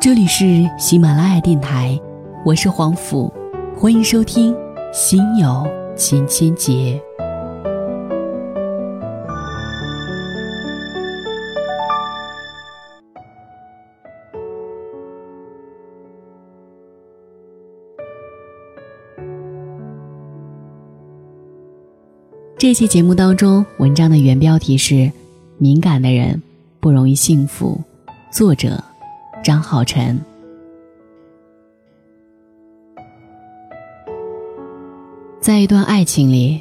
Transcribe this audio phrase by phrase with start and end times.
[0.00, 2.00] 这里是喜马拉雅电台，
[2.42, 3.30] 我是黄甫，
[3.76, 4.54] 欢迎收听
[4.94, 6.72] 《心有千千结》。
[22.56, 25.12] 这期节目当中，文章的原标题是
[25.60, 26.42] “敏感的人
[26.80, 27.78] 不容易幸福”，
[28.32, 28.82] 作者
[29.42, 30.20] 张浩晨。
[35.40, 36.60] 在一段爱情里，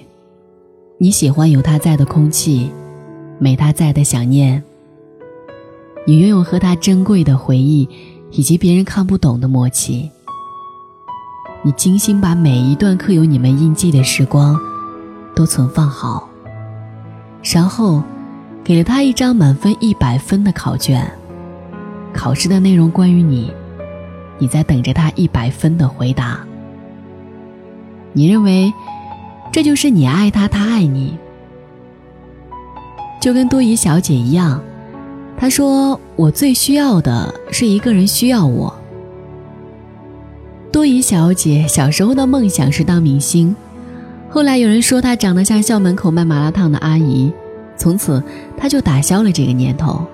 [0.97, 2.71] 你喜欢有他在的空气，
[3.37, 4.63] 没他在的想念。
[6.07, 7.87] 你拥有和他珍贵的回忆，
[8.31, 10.09] 以及别人看不懂的默契。
[11.61, 14.57] 你精心把每一段刻有你们印记的时光。
[15.35, 16.27] 都存放好，
[17.41, 18.03] 然后
[18.61, 21.09] 给了他一张满分一百分的考卷。
[22.13, 23.51] 考试的内容关于你，
[24.37, 26.39] 你在等着他一百分的回答。
[28.13, 28.73] 你认为
[29.51, 31.17] 这就是你爱他，他爱你，
[33.21, 34.61] 就跟多疑小姐一样。
[35.37, 38.75] 她说：“我最需要的是一个人需要我。”
[40.69, 43.55] 多疑小姐小时候的梦想是当明星。
[44.29, 47.31] 后来有人说她长得像校门口卖麻辣烫的阿姨，
[47.77, 48.21] 从此
[48.57, 50.05] 她就打消了这个念头。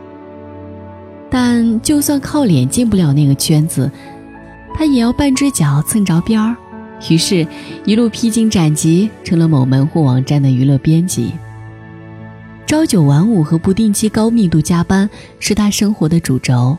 [1.29, 3.91] 但就算靠脸进不了那个圈子，
[4.73, 6.55] 他也要半只脚蹭着边儿。
[7.09, 7.45] 于是，
[7.83, 11.31] 一路披荆斩棘，成了某门户网站的娱乐编辑。
[12.65, 15.07] 朝九晚五和不定期高密度加班
[15.39, 16.77] 是他生活的主轴。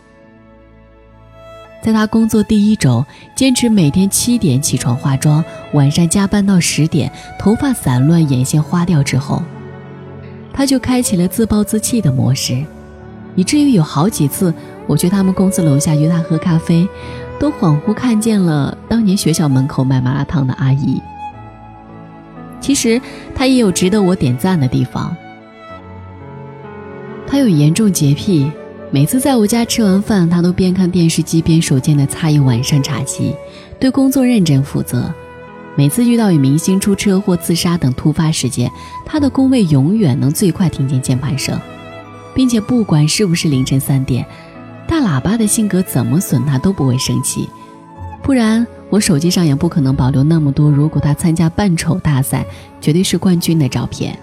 [1.83, 3.05] 在他工作第一周，
[3.37, 5.45] 坚持每天七点起床化妆，
[5.75, 9.41] 晚上加班到十点，头发散乱，眼线花掉之后，
[10.53, 12.65] 他就开启了自暴自弃的模式，
[13.37, 14.53] 以至于有好几次
[14.89, 16.89] 我去他们公司楼下约他喝咖啡，
[17.39, 21.01] 都恍惚看见了当年学校门口卖麻辣烫的阿姨。
[22.61, 23.01] 其实
[23.35, 25.17] 他也有值得我点赞的地方，
[27.27, 28.51] 他有严重洁癖。
[28.91, 33.35] 每次在我家吃完饭，他都边看电视机边手贱的擦一晚上茶几，
[33.81, 35.13] 对工作认真负责。
[35.75, 38.71] 每次遇到与明星出车祸、自杀等突发事件，
[39.05, 41.59] 他的工位永远能最快听见键盘声，
[42.37, 44.25] 并且不管是不是凌晨三点，
[44.87, 47.49] 大喇叭的性格怎么损他都不会生气。
[48.23, 52.45] 不然我手机上也不可能保留那么多，如果他参加扮丑大赛，
[52.81, 54.17] 绝对是冠军的照片。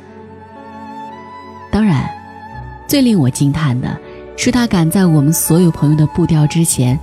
[1.72, 2.07] 当然，
[2.88, 3.97] 最令我惊叹的。
[4.35, 7.00] 是他赶在我们所有朋友的步调之前，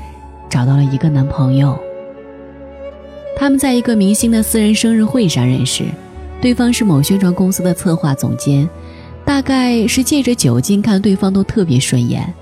[0.49, 1.79] 找到了一个男朋友。
[3.39, 5.85] 他们在一个明星的私人生日会上认识，
[6.41, 8.69] 对方是某宣传公司的策划总监，
[9.31, 12.35] 大概是借着酒劲看对方都特别顺眼，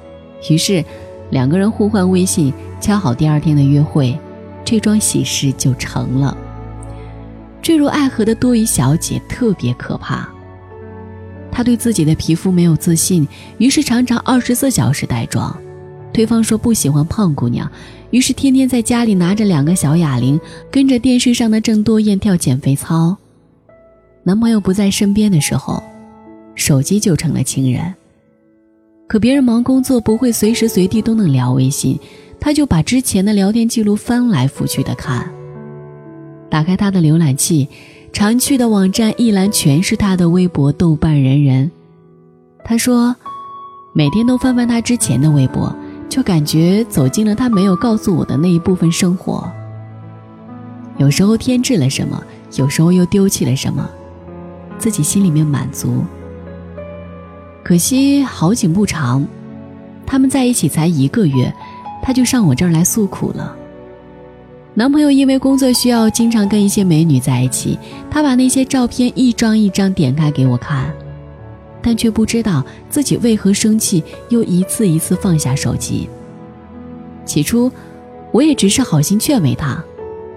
[0.49, 0.83] 于是
[1.29, 2.51] 两个人互换微信，
[2.81, 4.19] 敲好第二天的约会，
[4.65, 6.35] 这桩喜事就成了。
[7.61, 10.27] 坠入爱河的多余小姐特别可怕。
[11.53, 13.29] 她对自己的皮肤没有自信，
[13.59, 15.55] 于是常常二十四小时带妆。
[16.11, 17.71] 对方说不喜欢胖姑娘，
[18.11, 20.41] 于是天天在家里拿着两个小哑铃，
[20.71, 23.15] 跟着电视上的郑多燕跳减肥操。
[24.23, 25.83] 男朋友不在身边的时候，
[26.59, 27.95] 手机就成了情人。
[29.07, 31.99] 可别人忙工作，不会随时随地都能聊微信，
[32.39, 35.27] 他就把之前的聊天记录翻来覆去的看。
[36.51, 37.67] 打开他的浏览器。
[38.11, 41.71] 常去的网站一栏全是他的微博、豆瓣、人人。
[42.65, 43.15] 他说，
[43.93, 45.73] 每天都翻翻他之前的微博，
[46.09, 49.49] 就感觉走进了他没有告诉我的那一部分生活。
[50.97, 52.21] 有时候添置了什么，
[52.57, 53.89] 有时候又丢弃了什么，
[54.79, 56.03] 自己心里面满足。
[57.69, 59.29] 可惜好景不长，
[60.07, 61.53] 他们在一起才一个月，
[62.03, 63.55] 他就上我这儿来诉苦了。
[64.73, 67.79] 男朋友因为工作需要，经常跟一些美女在一起。
[68.11, 70.91] 他把那些照片一张一张点开给我看，
[71.83, 76.09] 但却不知道自己为何生气，又一次一次放下手机。
[77.27, 77.71] 起初，
[78.33, 79.85] 我也只是好心劝慰他，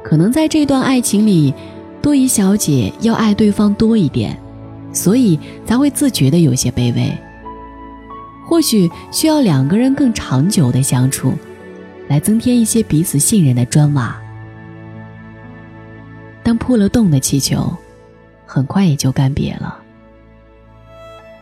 [0.03, 1.53] 可能在这段爱情里，
[2.01, 4.37] 多疑小姐要爱对方多一点，
[4.91, 7.11] 所以才会自觉的有些卑微。
[8.47, 11.33] 或许需要两个人更长久的相处，
[12.07, 14.19] 来增添一些彼此信任的砖瓦。
[16.43, 17.71] 但破了洞的气球，
[18.45, 19.77] 很快也就干瘪了。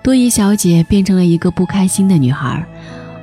[0.04, 2.64] 多疑小姐变成了一个不开心的女孩。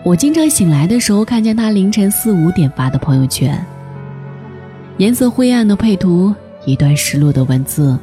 [0.05, 3.65] 我经常醒来的时候，看见她凌晨四五点发的朋友圈，
[4.99, 6.35] 颜色灰暗的配图，
[6.65, 7.99] 一段失落的文字。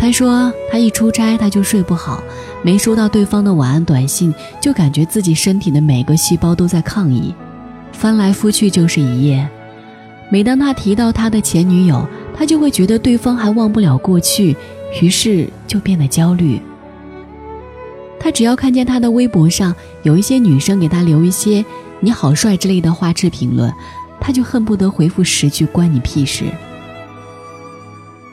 [0.00, 2.24] 他说，他一出差，他就睡不好，
[2.62, 7.34] 没收到对方的晚安短信，就感觉自己身体的每个细胞都在抗议。
[7.92, 9.46] 翻来覆去就是一夜。
[10.30, 14.56] 每当他提到他的前女友，他就会觉得对方还忘不了过去，
[15.02, 16.58] 于是就变得焦虑。
[18.18, 21.62] 他只要看见他的微博上有一些女生给他留一些
[22.00, 23.70] “你好帅”之类的花痴评论，
[24.18, 26.46] 他就恨不得回复十句“关你屁事”。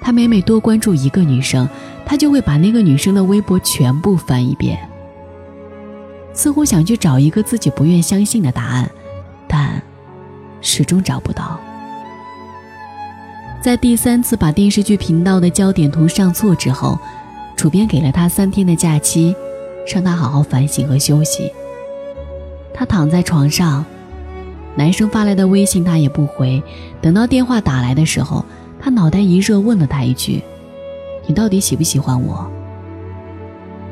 [0.01, 1.67] 他每每多关注一个女生，
[2.05, 4.77] 他就会把那个女生的微博全部翻一遍，
[6.33, 8.89] 似乎想去找一个自己不愿相信的答案，
[9.47, 9.81] 但
[10.61, 11.59] 始终找不到。
[13.61, 16.97] 在第三次把电视剧频道的焦点图上错之后，
[17.55, 19.35] 主编给了他三天的假期，
[19.93, 21.51] 让他好好反省和休息。
[22.73, 23.83] 他躺在床上，
[24.75, 26.61] 男生发来的微信他也不回，
[27.01, 28.45] 等到电话打来的时候，
[28.87, 30.41] 他脑袋一热，问了他一句
[31.27, 32.49] ：“你到底喜不喜欢我？”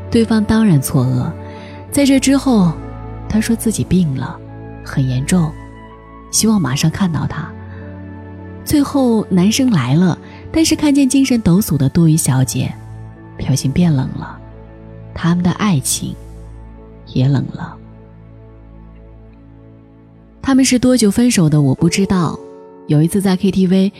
[0.09, 1.29] 对方当然错愕。
[1.91, 2.71] 在这之后，
[3.27, 4.39] 他说自己病了，
[4.85, 5.51] 很严重，
[6.31, 7.51] 希望马上看到他。
[8.63, 10.17] 最后，男生来了，
[10.49, 12.73] 但是看见精神抖擞的多余小姐，
[13.35, 14.39] 表情变冷了，
[15.13, 16.15] 他们的爱情
[17.07, 17.75] 也冷了。
[20.41, 21.61] 他们是多久分手的？
[21.61, 22.39] 我不知道。
[22.87, 23.91] 有一次在 KTV，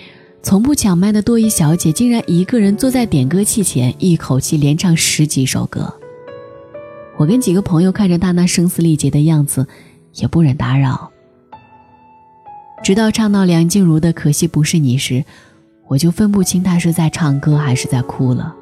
[0.46, 5.92] 从不抢麦的多鱼小姐竟然一个人坐在点歌器前，一口气连唱十几首歌。
[7.18, 9.66] 我跟几个朋友看着她那声嘶力竭的样子，
[10.14, 11.10] 也不忍打扰。
[12.84, 15.26] 直到唱到梁静茹的《可惜不是你》时，
[15.88, 18.56] 我就分不清她是在唱歌还是在哭了。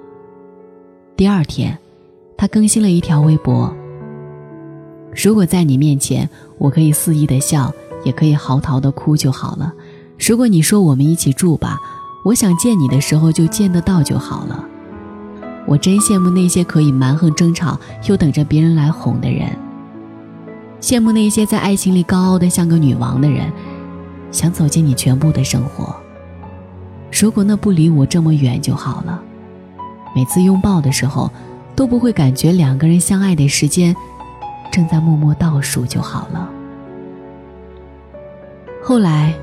[1.18, 1.78] 第二天，
[2.38, 3.76] 她更新了一条微博
[5.22, 7.74] ：“如果在你面前，我可以肆意的笑，
[8.06, 9.74] 也可以嚎啕的哭就好了。
[10.18, 11.80] 如果你说我们一起住吧，
[12.24, 14.64] 我想见你的时候就见得到就好了。
[15.66, 19.50] 我真羡慕那些可以蛮横争吵又等着别人来哄的人，
[20.82, 23.52] 羡慕那些在爱情里高傲的像个女王的人。”
[24.34, 25.96] 想走进你全部的生活。
[27.12, 29.22] 如果那不离我这么远就好了。
[30.16, 31.30] 每次拥抱的时候，
[31.76, 33.96] 都不会感觉两个人相爱的时间
[34.72, 36.50] 正在默默倒数就好了。
[38.84, 39.36] 后来，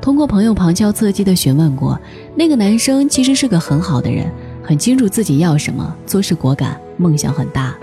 [0.00, 1.98] 通过朋友旁敲侧击的询问过，
[2.34, 4.30] 那个男生其实是个很好的人，
[4.62, 7.74] 很清楚自己要什么，做事果敢，梦想很大。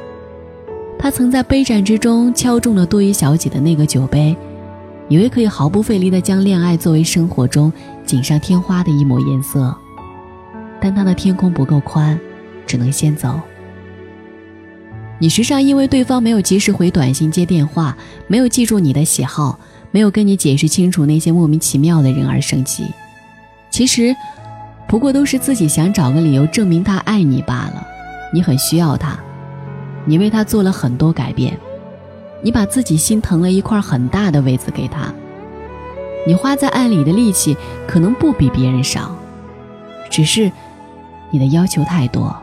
[0.97, 4.35] 他曾在杯战之中敲中了多余小姐的那个酒杯。
[5.09, 7.71] 以为可以毫不费力地将恋爱作为生活中
[8.05, 9.73] 锦上添花的一抹颜色，
[10.81, 12.19] 但他的天空不够宽，
[12.65, 13.39] 只能先走。
[15.17, 17.95] 你时常因为对方没有及时回短信、接电话，
[18.27, 19.57] 没有记住你的喜好，
[19.97, 22.85] 没有跟你解释清楚那些莫名其妙的人而生气，
[23.71, 24.15] 其实，
[24.87, 27.83] 不过都是自己想找个理由证明他爱你罢了。
[28.31, 29.17] 你很需要他，
[30.05, 31.57] 你为他做了很多改变。
[32.43, 35.11] 你把自己心疼了一块很大的位子给他，
[36.27, 37.57] 你花在爱里的力气
[37.87, 39.15] 可能不比别人少，
[40.11, 40.51] 只是
[41.31, 42.37] 你的要求太多，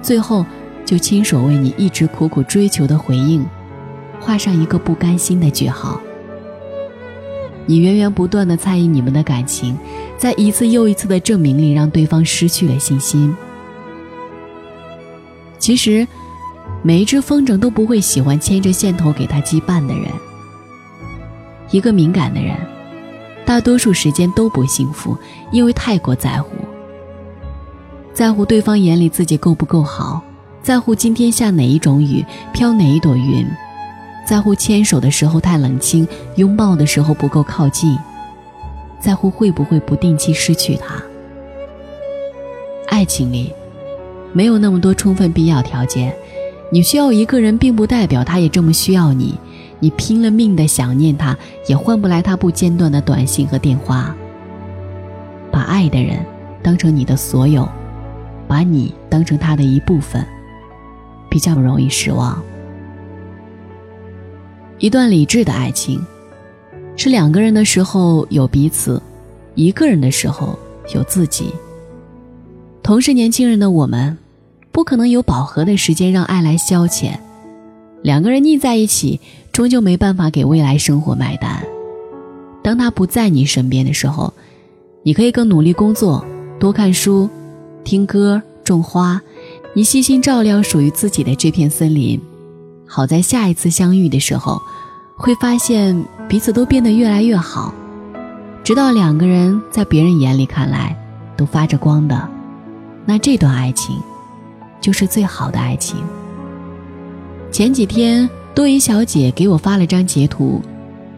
[0.00, 0.46] 最后
[0.84, 3.44] 就亲手为你一直苦苦追求的回应
[4.20, 6.00] 画上一个不甘心的句号。
[7.66, 9.76] 你源源不断的猜疑你们的感情，
[10.16, 13.36] 在一次又一次的证明里让对方失去了信心。
[15.58, 16.06] 其实。
[16.82, 20.04] 每一只风筝都不会喜欢牵着线头给他羁绊的人。
[21.72, 22.56] 一个敏感的人，
[23.44, 25.16] 大多数时间都不幸福，
[25.50, 26.50] 因为太过在乎，
[28.12, 30.22] 在乎对方眼里自己够不够好，
[30.62, 33.44] 在乎今天下哪一种雨，飘哪一朵云，
[34.26, 37.96] 在乎牵手的时候太冷清，拥抱的时候不够靠近，
[38.98, 41.00] 在乎会不会不定期失去他。
[42.88, 43.52] 爱情里，
[44.32, 46.12] 没有那么多充分必要条件。
[46.72, 49.38] 你需要一个人，并不代表他也这么需要你。
[49.78, 51.36] 你拼了命的想念他，
[51.68, 54.12] 也换不来他不间断的短信和电话。
[55.52, 56.18] 把爱的人
[56.64, 57.68] 当成你的所有，
[58.48, 60.26] 把你当成他的一部分，
[61.30, 62.42] 比较容易失望。
[64.86, 66.00] 一段理智的爱情，
[66.94, 69.02] 是两个人的时候有彼此，
[69.56, 70.56] 一个人的时候
[70.94, 71.52] 有自己。
[72.84, 74.16] 同是年轻人的我们。
[74.70, 77.16] 不可能有饱和的时间让爱来消遣，
[78.02, 79.18] 两个人腻在一起，
[79.50, 81.64] 终究没办法给未来生活买单。
[82.62, 84.32] 当他不在你身边的时候，
[85.02, 86.24] 你可以更努力工作，
[86.60, 87.28] 多看书，
[87.82, 89.20] 听歌，种花，
[89.74, 92.20] 你细心照料属于自己的这片森林。
[92.88, 94.62] 好在下一次相遇的时候，
[95.18, 97.72] 会发现彼此都变得越来越好，
[98.62, 100.94] 直到两个人在别人眼里看来
[101.36, 102.28] 都发着光的，
[103.06, 103.98] 那这段爱情。
[104.78, 105.96] 就是最好的爱情。
[107.50, 110.62] 前几天，多疑小姐给我发了张截图，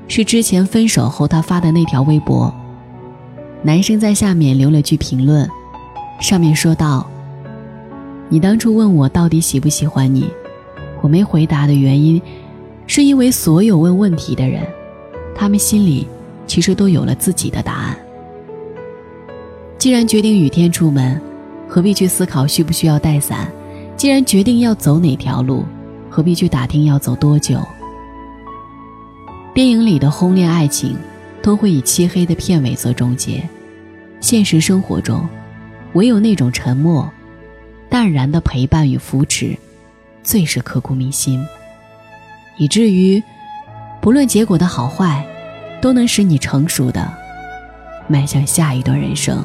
[0.06, 2.54] 是之前分手后他发的那条微博。
[3.60, 5.46] 男生在下面留了句评论，
[6.18, 7.06] 上面说道
[8.30, 10.30] ：“你当初问我到底喜不喜欢你，
[11.02, 12.22] 我没回答的原因，
[12.88, 14.66] 是因为所有问问题的人，
[15.36, 16.08] 他们心里
[16.48, 17.96] 其实都有了自己的答案。
[19.78, 21.20] 既然决定雨天出门，
[21.68, 23.48] 何必去思考需不需要带伞？
[23.96, 25.64] 既然决定要走哪条路，
[26.10, 27.60] 何必去打听要走多久？
[29.54, 30.96] 电影里的轰烈爱情。”
[31.40, 33.48] 都会以漆黑的片尾做终结。
[34.20, 35.26] 现实生活中，
[35.94, 37.08] 唯有那种沉默、
[37.88, 39.56] 淡然的陪伴与扶持，
[40.22, 41.42] 最是刻骨铭心。
[42.58, 43.22] 以至于，
[44.00, 45.24] 不论结果的好坏，
[45.80, 47.10] 都能使你成熟的
[48.08, 49.44] 迈向下一段人生。